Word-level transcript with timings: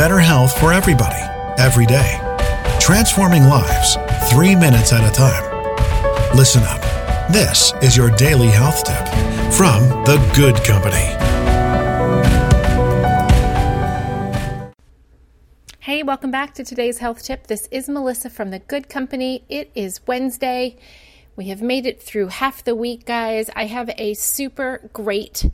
better 0.00 0.18
health 0.18 0.58
for 0.58 0.72
everybody, 0.72 1.20
every 1.58 1.84
day. 1.84 2.18
Transforming 2.80 3.44
lives, 3.44 3.98
three 4.30 4.56
minutes 4.56 4.94
at 4.94 5.06
a 5.06 5.12
time. 5.14 5.44
Listen 6.34 6.62
up. 6.62 6.80
This 7.30 7.74
is 7.82 7.98
your 7.98 8.08
daily 8.12 8.46
health 8.46 8.82
tip 8.82 9.06
from 9.52 9.82
The 10.06 10.16
Good 10.34 10.56
Company. 10.64 11.04
Hey, 15.80 16.02
welcome 16.02 16.30
back 16.30 16.54
to 16.54 16.64
today's 16.64 16.96
health 16.96 17.22
tip. 17.22 17.48
This 17.48 17.68
is 17.70 17.86
Melissa 17.86 18.30
from 18.30 18.52
The 18.52 18.60
Good 18.60 18.88
Company. 18.88 19.44
It 19.50 19.70
is 19.74 20.00
Wednesday. 20.06 20.78
We 21.36 21.48
have 21.48 21.60
made 21.60 21.84
it 21.84 22.02
through 22.02 22.28
half 22.28 22.64
the 22.64 22.74
week, 22.74 23.04
guys. 23.04 23.50
I 23.54 23.66
have 23.66 23.90
a 23.98 24.14
super 24.14 24.88
great 24.94 25.44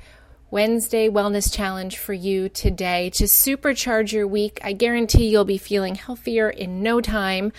Wednesday 0.48 1.08
Wellness 1.08 1.52
Challenge 1.52 1.98
for 1.98 2.12
you 2.12 2.48
today 2.48 3.10
to 3.10 3.24
supercharge 3.24 4.12
your 4.12 4.28
week. 4.28 4.60
I 4.62 4.74
guarantee 4.74 5.26
you'll 5.28 5.44
be 5.44 5.58
feeling 5.58 5.96
healthier 5.96 6.48
in 6.48 6.84
no 6.84 7.00
time. 7.00 7.52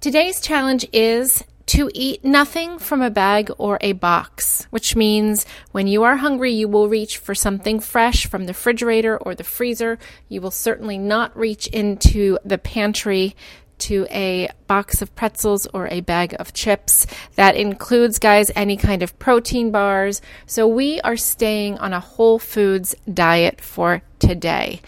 Today's 0.00 0.40
challenge 0.40 0.86
is 0.90 1.44
to 1.66 1.90
eat 1.92 2.24
nothing 2.24 2.78
from 2.78 3.02
a 3.02 3.10
bag 3.10 3.50
or 3.58 3.76
a 3.82 3.92
box, 3.92 4.66
which 4.70 4.96
means 4.96 5.44
when 5.72 5.86
you 5.86 6.02
are 6.02 6.16
hungry, 6.16 6.52
you 6.52 6.66
will 6.66 6.88
reach 6.88 7.18
for 7.18 7.34
something 7.34 7.78
fresh 7.78 8.26
from 8.26 8.44
the 8.44 8.52
refrigerator 8.52 9.18
or 9.18 9.34
the 9.34 9.44
freezer. 9.44 9.98
You 10.28 10.40
will 10.40 10.50
certainly 10.50 10.96
not 10.96 11.36
reach 11.36 11.66
into 11.66 12.38
the 12.42 12.58
pantry 12.58 13.36
to 13.78 14.06
a 14.10 14.48
box 14.66 15.02
of 15.02 15.14
pretzels 15.14 15.66
or 15.74 15.88
a 15.88 16.00
bag 16.00 16.34
of 16.38 16.52
chips. 16.52 17.06
That 17.36 17.56
includes, 17.56 18.18
guys, 18.18 18.50
any 18.54 18.76
kind 18.76 19.02
of 19.02 19.18
protein 19.18 19.70
bars. 19.70 20.22
So 20.46 20.66
we 20.66 21.00
are 21.00 21.16
staying 21.16 21.78
on 21.78 21.92
a 21.92 22.00
whole 22.00 22.38
foods 22.38 22.94
diet 23.12 23.60
for 23.60 24.02
today. 24.18 24.80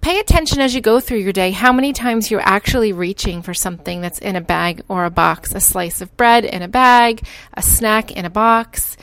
Pay 0.00 0.18
attention 0.18 0.60
as 0.60 0.74
you 0.74 0.80
go 0.80 0.98
through 0.98 1.18
your 1.18 1.32
day 1.32 1.50
how 1.50 1.74
many 1.74 1.92
times 1.92 2.30
you're 2.30 2.40
actually 2.40 2.90
reaching 2.94 3.42
for 3.42 3.52
something 3.52 4.00
that's 4.00 4.18
in 4.18 4.34
a 4.34 4.40
bag 4.40 4.82
or 4.88 5.04
a 5.04 5.10
box 5.10 5.54
a 5.54 5.60
slice 5.60 6.00
of 6.00 6.16
bread 6.16 6.46
in 6.46 6.62
a 6.62 6.68
bag, 6.68 7.22
a 7.52 7.60
snack 7.60 8.10
in 8.10 8.24
a 8.24 8.30
box. 8.30 8.96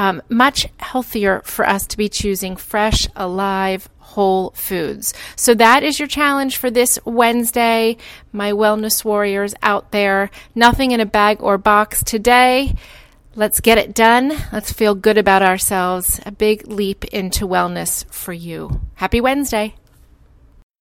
Um, 0.00 0.22
much 0.30 0.66
healthier 0.78 1.42
for 1.44 1.68
us 1.68 1.86
to 1.88 1.98
be 1.98 2.08
choosing 2.08 2.56
fresh, 2.56 3.06
alive, 3.14 3.86
whole 3.98 4.52
foods. 4.52 5.12
So 5.36 5.52
that 5.52 5.82
is 5.82 5.98
your 5.98 6.08
challenge 6.08 6.56
for 6.56 6.70
this 6.70 6.98
Wednesday, 7.04 7.98
my 8.32 8.52
wellness 8.52 9.04
warriors 9.04 9.54
out 9.62 9.90
there. 9.90 10.30
Nothing 10.54 10.92
in 10.92 11.00
a 11.00 11.04
bag 11.04 11.42
or 11.42 11.58
box 11.58 12.02
today. 12.02 12.76
Let's 13.34 13.60
get 13.60 13.76
it 13.76 13.94
done. 13.94 14.32
Let's 14.50 14.72
feel 14.72 14.94
good 14.94 15.18
about 15.18 15.42
ourselves. 15.42 16.18
A 16.24 16.32
big 16.32 16.66
leap 16.66 17.04
into 17.04 17.46
wellness 17.46 18.10
for 18.10 18.32
you. 18.32 18.80
Happy 18.94 19.20
Wednesday. 19.20 19.74